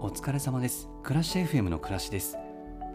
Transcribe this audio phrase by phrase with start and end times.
[0.00, 0.88] お疲れ様です。
[1.02, 2.38] 暮らし FM の暮らしです。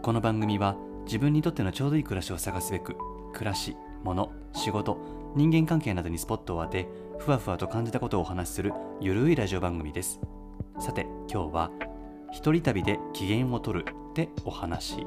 [0.00, 2.96] この番組は自分にとってのちょうどいい暮らしを探すべく
[3.34, 4.96] 暮らし、物、仕事、
[5.36, 6.88] 人間関係などにスポットを当て
[7.18, 8.72] ふわふわと感じたことをお話しする
[9.02, 10.18] ゆるいラジオ番組です。
[10.80, 11.70] さて今日は
[12.32, 15.06] 一人旅で機嫌をとるってお話。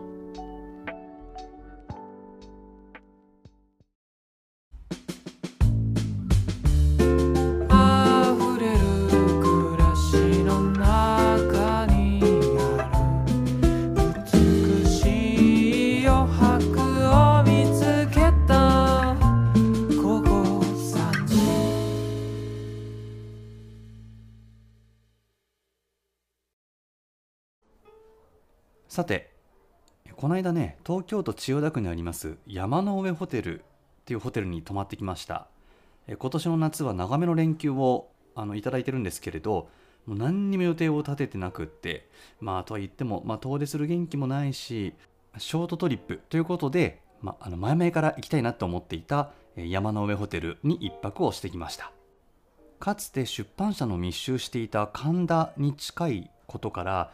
[28.87, 29.31] さて
[30.15, 33.63] この間ね東京都千代田区にあります山の上ホテルっ
[34.05, 35.47] ていうホテルに泊まってきました。
[36.07, 39.67] え今年の夏は長めの連休をあのいただいてるんですけれど
[40.05, 42.07] もう何にも予定を立ててなくって
[42.39, 44.93] まあとは言っても、まあ、遠出する元気もないし
[45.37, 51.91] ショートトリップということで、まあ、あの前々から行きたいなと思っていた山の上ホテルに一泊をしてきました。
[52.79, 57.11] かつて出版社の密集していた神田に近いことから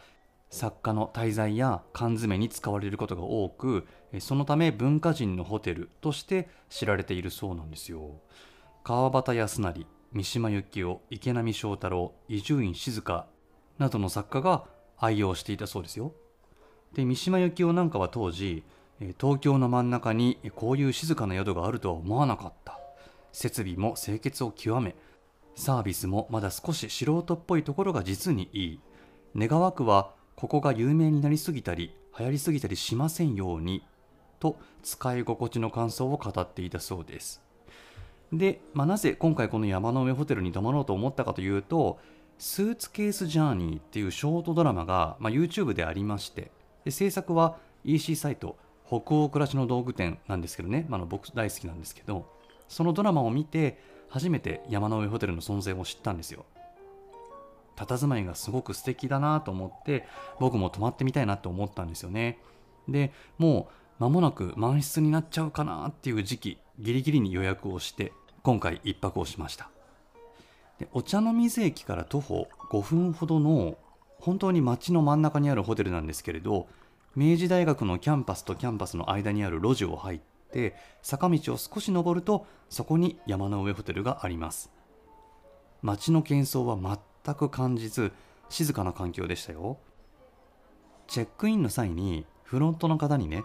[0.50, 3.86] 作家の滞在や缶詰に使われることが多く
[4.20, 8.20] そのため文化人のホテルとして知られているそうなんですよ。
[8.84, 13.02] 川端康成三島由紀夫池波正太郎伊集院静
[13.78, 14.64] などの作家が
[14.96, 16.12] 愛用していたそうですよ。
[16.92, 18.62] で三島由紀夫なんかは当時
[19.20, 22.78] 東京の真ん中にこういう静かな宿があるとは思わなかった。
[23.32, 24.94] 設備も清潔を極め
[25.56, 28.80] サービスもまだ少し素人っぽいところが実にいい。
[29.34, 33.84] 願わくはここが有名になりすぎたり流行りすぎたりしませんように
[34.40, 37.42] と使い心地の感想を語っていたそうです。
[38.32, 41.98] で、まあ、なぜ今回この山の上ホテルに泊まろうと思ったかというと
[42.38, 46.50] スーツケースジャーニーっていうショートドラマが、まあ、YouTube でありまして
[46.84, 52.26] で制作は EC サイト北欧暮らしの道具店なんですけどね、まあ、の僕大好きなんですけど
[52.68, 53.78] そのドラマを見て
[54.08, 56.44] 初めて山の上ホテルの存在を知ったんですよ。
[57.76, 60.06] 佇まいがすごく素敵だなと思って
[60.40, 62.38] 僕も泊まってみたいなと思ったんですよね。
[62.88, 63.68] でも
[63.98, 68.12] う間もなく満室になっちゃうかなっていう時期ギリギリに予約をして
[68.42, 69.70] 今回一泊をしました。
[70.78, 73.76] でお茶の水駅から徒歩5分ほどの
[74.18, 76.66] 本当に街の真ん中にあるホテルなんですけれど
[77.14, 80.20] 明治大学のキャンパスとキャンパスの間にある路地を入っ
[80.50, 84.70] て坂道を少し登るとそこに山の上ホテルがあります。
[85.82, 86.76] 街の喧騒は
[87.24, 88.12] 全く感じず
[88.50, 89.78] 静かな環境でしたよ。
[91.06, 93.44] チェックインの際にフロントの方にね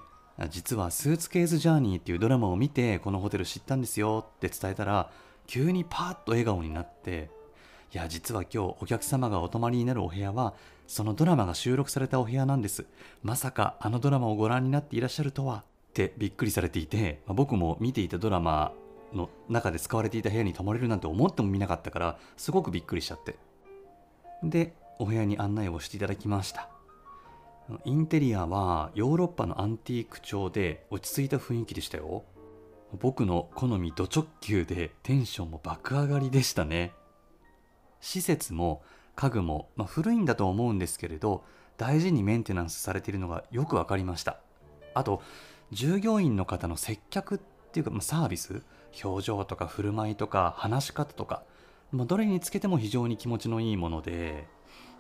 [0.50, 5.12] 実はスーツケースジャーニーっていうドラマを見てこのホテル知ったんですよって伝えたら
[5.48, 7.30] 急にパーッと笑顔になって
[7.94, 10.54] いや実は今日お客様がお泊まりになるお部屋は
[10.88, 12.86] そのドラマが収録されたお部屋なんです。
[13.24, 15.64] まさかあのドラマをご覧になっていらっしゃるとはっ
[15.94, 18.72] てびっくりされていてまあ僕も見ていたドラマ
[19.14, 23.49] の中で使われていた部屋に泊まれるなんて思ってもみなかったからすごくびっくりしちゃって。
[24.44, 26.70] でお部屋に案内をしていただきました。
[27.86, 32.24] インテリアはヨーロッパのアンティーク調で落ち着いた雰囲気でしたよ。
[33.00, 36.94] 僕の好みド直球でテンションも爆上がりでしたね。
[38.02, 38.82] 施設も
[39.16, 41.44] 家具も、まあ、古いんだと思うんですけれど
[41.78, 44.40] 大事にメンテナンスされているのがよく分かりました。
[44.96, 45.22] あと
[45.72, 47.38] 従業員の方の接客っ
[47.72, 48.64] ていうか、まあ、サービス？
[49.04, 51.44] 表情とか振る舞いとか話し方とか、
[51.92, 54.48] まあ、どれにつけても非常に気持ちのいいもので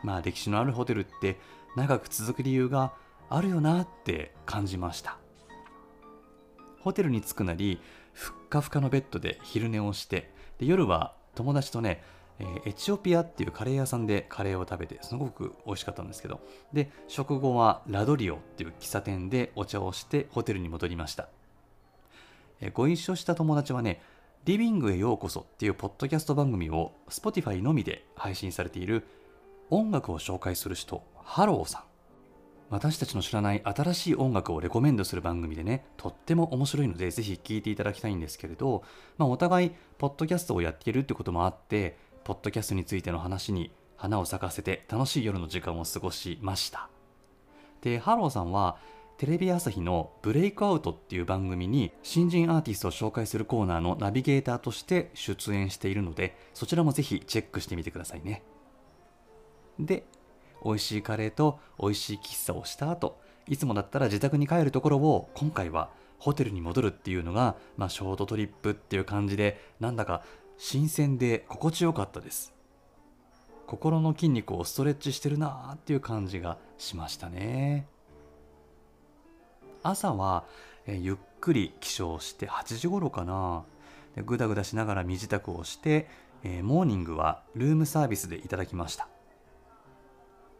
[0.03, 1.37] まあ歴史のあるホテルって
[1.75, 2.93] 長く続く理由が
[3.29, 5.17] あるよなって感じました。
[6.81, 7.79] ホテルに着くなり
[8.13, 12.01] ふっかふかのベッドで昼寝をしてで夜は友達とね
[12.39, 16.39] えーエチオピアっていうカレー屋さんでカレーを食べてすごく美味しかったんですけど
[16.73, 21.27] で食後はラドリオっていう喫茶店でお茶をしてホテルに戻りました。
[22.61, 24.01] えーご一緒した友達はね
[24.45, 29.05] リビングへようこそっていうポッドキャスト番組を Spotify のみで配信されている
[29.69, 31.83] 音楽を紹介する人ハローさん。
[32.69, 38.83] 私たちの知らない新しい音楽をレコメンドする番組でねとっても面白いのでぜひ聴いていただきたいんですけれど、
[39.17, 46.89] まあ、お互いポッドキャストをやっているってこともあってポッドキャストについての話に花を咲かせて楽しい夜の時間を過ごしました。
[47.81, 48.77] でハローさんは
[49.19, 58.43] テレビ朝日の「ブレイクアウト」っていう番組に新人アーティストを紹介するコーナーのナビゲーターとして出演しているのでそちらもぜひチェックしてみてくださいね。
[59.77, 60.05] で
[60.63, 70.23] 美味しいカレーと美味しい喫茶をした後いつもだったら自宅に帰るところを今回はホテルに戻るっていうのが、まあ、ショートトリップっていう感じでなんだか
[70.57, 72.53] 新鮮で心地よかったです。
[73.67, 77.85] 心の筋肉をストレッチしてるなーっていう感じがしましたね。
[79.83, 80.45] 朝は、
[80.85, 83.63] えゆっくり起床して8時頃かな。
[84.15, 86.09] でぐだぐだしながら身支度をして、
[86.43, 89.07] えーモーニングはルームサービスでいただきました。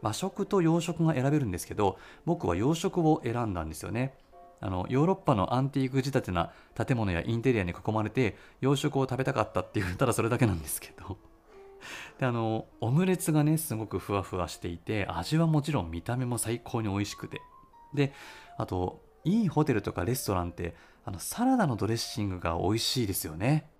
[0.02, 4.14] 和食と洋食が選べるんですけど僕は洋食を選んだんですよね。
[4.62, 11.18] あのヨーロッパのアンティーク仕立てな建物やインテリアに囲まれて洋食を食べたかったっていう ただそれだけなんですけど。
[12.18, 17.40] であのオムレツがねすごくふわふわしていて味はもちろん見た目も最高に美味しくて。
[17.94, 18.12] で
[18.58, 20.74] あといいホテルとかレストランって
[21.04, 23.70] あのサラダのドレッシングが美味しいですよね。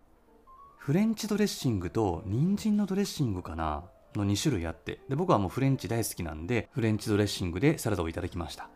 [0.79, 3.85] フレンチドレッシングと人参のドレッシングかな？
[4.17, 5.01] の2種類あって。
[5.09, 8.69] で僕はもうフレンチ大好きなんでフレンチドレッシングでサラダをいただきました。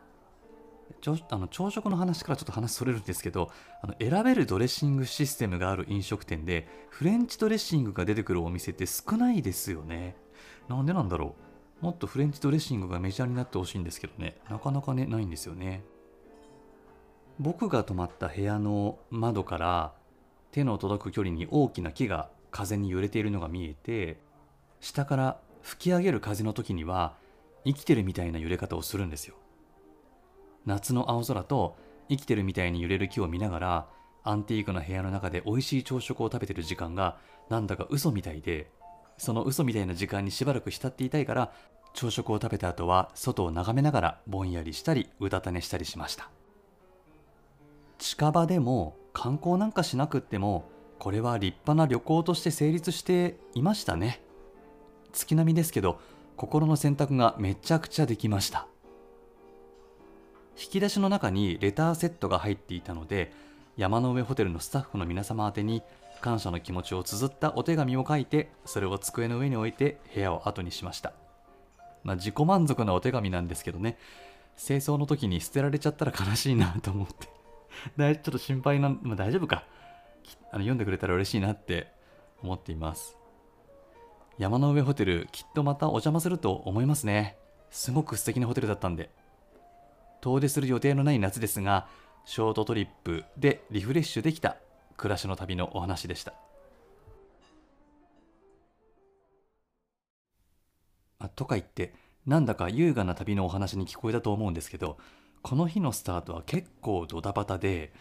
[1.00, 3.50] 朝あの朝食の話からちょっと話それるんですけど
[3.82, 10.14] あの選べるドレッシングシステムがある飲食店でフレンチドレッシングが出てくるお店って少ないですよね。
[10.68, 11.34] なんでなんだろ
[11.82, 11.84] う？
[11.84, 14.36] もっとフレンチドレッシングがメジャーになってほしいんですけどね。
[14.48, 15.82] なかなかねないんですよね。
[17.40, 19.92] 僕が泊まった部屋の窓から
[20.52, 24.18] 手の届く距離に大きな木が風に揺れているのが見えて
[24.80, 27.14] 下から吹き上げる風の時には
[27.64, 29.34] 生きてるみたいな揺れ方をするんですよ。
[30.66, 31.76] 夏の青空と
[32.08, 33.86] 生きてるみたいに揺れる木を見ながら
[34.22, 38.70] アンティークな部屋の中で美味しい朝食を食べてる時間がなんだか嘘みたいで
[39.18, 41.52] その嘘みたいな時間にしばらく浸っていたいから
[41.92, 46.30] 朝食を食べた後は外を眺めながらぼんやりしたりうたた寝したりしました。
[48.04, 50.68] 近場でも観光なんかしなくっても
[50.98, 54.22] これは立派な旅行として成立していましたね。
[55.14, 55.98] 月並みですけど
[56.36, 58.66] 心の選択がめちゃくちゃできました。
[60.62, 63.32] 引き出しの中にレターセットが入っていたので
[63.78, 65.82] 山の上ホテルのスタッフの皆様宛に
[66.20, 71.14] 感謝の気持ちを綴ったお手紙を書いてそれを机の上に置いて部屋を後にしました。
[72.02, 73.96] まあ自己満足なお手紙なんですけどね。
[74.58, 77.43] 清掃の時に捨てられちゃったら悲しいなと思って。
[77.96, 79.64] だい ちょっと心配な、まあ、大丈夫か。
[80.50, 81.92] あの読んでくれたら嬉しいなって
[82.42, 83.18] 思っています。
[84.38, 87.36] 山の上ホテルきっとまたお邪魔すると思いますね。
[87.70, 89.10] すごく素敵なホテルだったんで。
[90.20, 91.86] 遠出する予定のない夏ですが
[92.24, 94.56] ショートトリップでリフレッシュできた
[94.96, 96.32] 暮らしの旅のお話でした。
[101.18, 101.94] あとか言って
[102.26, 104.98] なんだか優雅な旅のお話に聞こえたと思うんですけど
[105.44, 107.92] この日のスタートは結構ドタバタで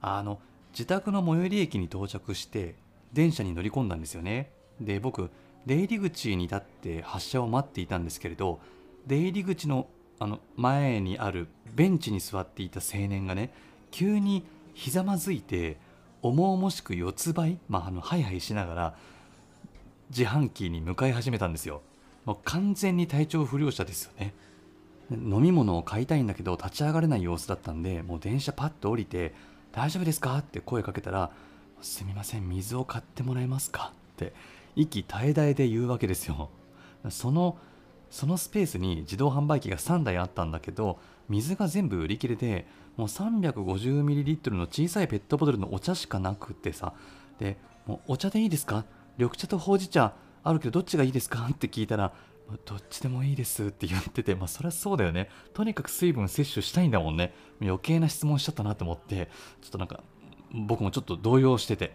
[0.00, 0.40] あの
[0.72, 2.74] 自宅の最寄り駅に到着して
[3.12, 4.50] 電車に乗り込んだんですよね。
[4.80, 5.30] で僕
[5.66, 8.58] 出入り口に立って発車を待っていたんですけれど
[9.06, 9.86] 出入り口の
[10.18, 13.54] あの前にあるベンチに座っていた青年がね
[13.92, 14.44] 急に
[14.74, 15.78] ひざまずいて
[16.22, 18.94] 重々しく四つ這い、まあ、あのハイハイしながら
[20.10, 21.82] 自販機に向かい始めたんですよ。
[22.24, 24.34] もう完全に体調不良者ですよね。
[25.10, 29.34] 飲み物を買いたいんだけど立ち上がれない様子だったんでもう電車パッと降りて
[29.72, 31.30] 「大丈夫ですか?」って声かけたら
[31.82, 34.32] 「すみません水を買ってもらえますか?」って
[34.76, 36.48] 息絶え絶えで言うわけですよ
[37.08, 37.56] その
[38.10, 40.98] そのスペースに自動販売機が3台あったんだけど
[41.28, 42.66] 水が全部売り切れで
[42.96, 46.92] もう 350ml の小さいペットボトルのお茶しかなくってさ
[47.38, 47.56] で
[47.86, 48.84] もうお茶でいいですか？
[49.16, 51.48] 緑茶とほうじ茶あるけどどっちがいいですか？
[51.50, 52.12] って聞いたら
[52.64, 55.28] どっちでもいいですって言ってて、まあ、そりゃそうだよね。
[55.54, 57.34] とにかく水分摂取したいんだもんね。
[57.60, 59.28] 余計な質問しちゃったなと思って、
[59.60, 60.02] ちょっとなんか、
[60.52, 61.94] 僕もちょっと動揺してて。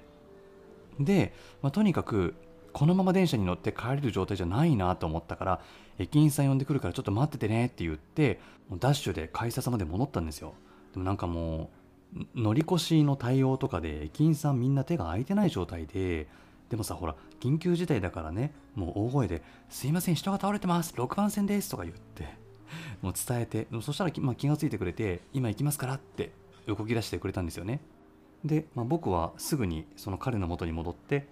[0.99, 2.35] で、まあ、とにかく、
[2.73, 5.61] このまま電車に乗って帰れる状態じゃないなと思ったから、
[5.97, 8.39] 駅員さん呼んでくるからちょっと待っててねって言って、
[8.69, 10.53] もうダッシュで改札まで戻ったんですよ。
[10.93, 11.69] でもなんかも
[12.15, 16.27] う、乗り越しの対応とかで駅員さんみんな手が空いてない状態で、
[16.69, 17.15] でもさほら
[17.45, 18.53] 緊急事態だからね。
[18.73, 20.93] もう大声で「すいません人が倒れてます。
[20.95, 22.27] 6番線です」とか言って
[23.01, 26.31] もう伝えてそしたら、まあ、気がついてくれて「今行きますから」って
[26.65, 27.79] 動き出してくれたんですよね。
[28.43, 31.27] で、まあ、僕はすぐにその彼の元に戻って、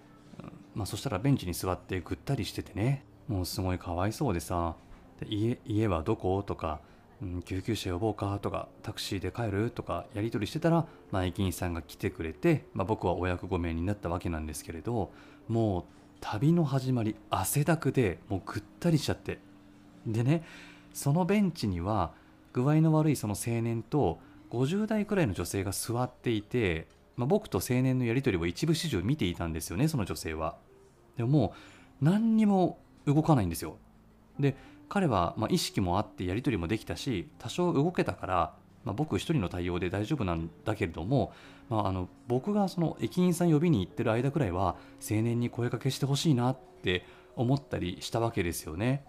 [0.74, 4.76] まあ、そしたらベンチに座ってぐったりしててねもうすごいかわいそうでさ
[5.26, 6.42] 家家はどこ？
[6.44, 6.80] とか
[7.22, 8.38] うん救急車呼ぼうか？
[8.40, 9.70] とかタクシーで帰る？
[9.70, 15.12] とかやり取りしてたら、まあ、駅員さんが来てくれて、まあ、僕はお役御免になったわけなんですけれど
[15.48, 15.84] もう
[16.26, 19.38] 旅の始まり汗だくでもうぐったりしちゃって。
[20.06, 20.42] でね
[20.94, 22.12] そのベンチには
[22.54, 24.18] 具合の悪いその青年と
[24.50, 30.56] 50代くらいの女性が座っていて、まあ、僕と青年のやり取りを一部始終見ていたんですよねその女性は。
[31.18, 31.54] でもも
[32.00, 33.76] う何にも動かないんですよ。
[34.40, 34.56] で
[34.88, 41.32] 彼はま意識もあってやり取りもできたし多少動けたから、まあ、僕一人の対応で大丈夫なんだけれども、
[41.68, 49.04] まあ、あの僕がその駅員さん呼びに行ってる間くらいは青年に声かけしてほしいなって思ったりしたわけですよね。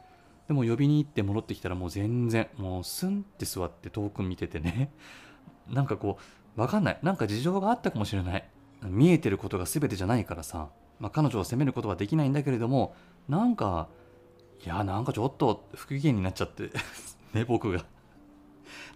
[0.48, 4.92] でも呼びに行って戻ってきたらもう全然もうスンって座って遠く見ててね。
[5.70, 6.18] なんかこ
[6.56, 7.00] うわかんない。
[7.02, 8.48] なんか事情があったかもしれない。
[8.84, 12.96] 見えてることが全てじゃないからさ、まあ、彼女を責めることはできないんだけれども
[13.28, 13.88] なんか
[14.64, 16.70] いやなんかちょっと不機嫌になっちゃって
[17.34, 17.84] ね僕が。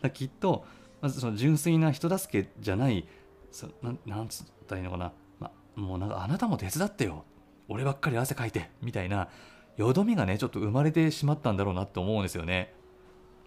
[0.01, 0.65] だきっと
[1.01, 3.07] まずその純粋な人助けじゃない
[3.51, 7.25] そななんつったらいいのかな、ま、もうなんかあなたも手伝ってよ。
[7.67, 9.29] 俺ばっかり汗かいてみたいな
[9.77, 12.73] よどみがねちょっと生まれてしまったんだろうなって思うんですよね。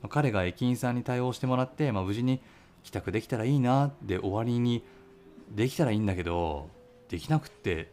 [0.09, 2.41] 彼が駅員さんに対応してもらって、まあ、無事に
[2.83, 4.85] 帰宅できたらいいなで終わりに
[5.51, 6.69] できたらいいんだけど
[7.09, 7.93] できなくって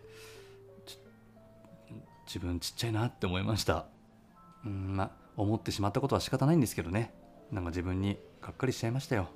[2.26, 3.86] 自分ちっちゃいなって思いました。
[4.66, 7.14] うんまあ思ってしまったことは仕方ないんですけどね。
[7.52, 9.28] なんか自分にがっかりしちゃいましたよ。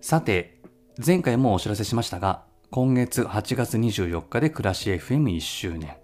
[0.00, 0.60] さて
[1.04, 5.96] 前回もお知らせしましたが今月8月24日で暮らし FM1 周年。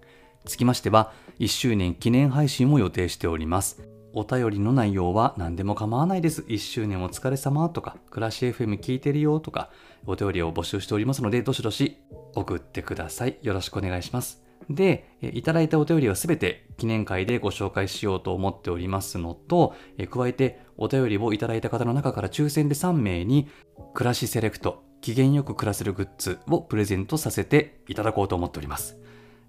[0.45, 3.90] つきましては1周年記念配信を予定しております。
[4.13, 6.41] お便りの内容は何でも構わないです。
[6.43, 9.69] 1周年お疲れ様とか暮らし FM 聞いてるよとか
[10.05, 11.97] お便りを募集しておりますのでどしどし
[12.35, 13.37] 送ってください。
[13.41, 14.43] よろしくお願いします。
[14.69, 19.73] で、いただいたお便りはすべて記念会でご紹介しようと思っておりますのと、
[20.09, 23.47] 加えてお便りをいただいた方の中から抽選で3名に、
[23.93, 28.97] 暮らしセレクト、機嫌よく暮らせるグッズをプレゼントさせていただこうと思っております。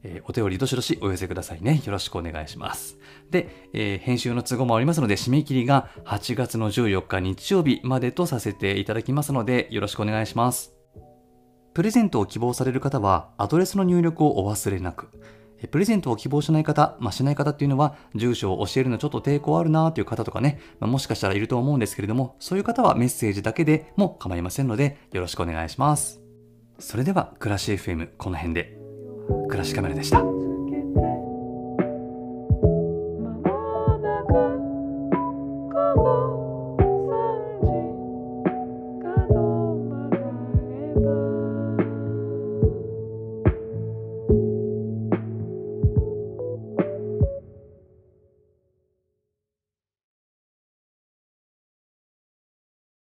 [0.04, 1.80] えー、お便りどしどしお寄せくださいね。
[1.84, 2.98] よろしくお願いします。
[3.30, 10.74] で、えー、編集の都合もありますので、締め切りが8月の14日日曜日までとさせていただきますので、よろしくお願いします。
[11.74, 15.08] プレゼントを希望される方は、アドレスの入力をお忘れなく。
[15.70, 26.20] プレゼントを希望しない方、まあ、しない方っていうのは、住所を教えるのちょっと抵抗あるなーっていう方とかね、まあ、もしかしたらいると思うんですけれども、そういう方はメッセージだけでも構いませんので、よろしくお願いします。
[26.78, 28.81] それでは、暮らし FM この辺で、
[29.48, 30.22] 暮らしカメラでした。